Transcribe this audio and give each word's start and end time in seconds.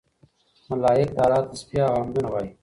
ملائک 0.69 1.09
د 1.17 1.19
الله 1.25 1.41
تسبيح 1.51 1.83
او 1.87 1.95
حمدونه 2.03 2.29
وايي 2.33 2.49